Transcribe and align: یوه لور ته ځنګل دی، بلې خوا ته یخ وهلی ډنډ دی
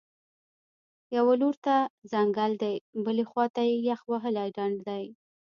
یوه 1.17 1.33
لور 1.41 1.55
ته 1.65 1.75
ځنګل 2.11 2.51
دی، 2.63 2.75
بلې 3.05 3.23
خوا 3.29 3.45
ته 3.55 3.61
یخ 3.89 4.01
وهلی 4.11 4.47
ډنډ 4.55 4.77
دی 4.89 5.03